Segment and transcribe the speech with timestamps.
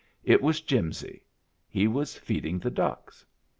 [0.23, 1.21] It was Jimsy,
[1.69, 3.23] He was feeding the ducks.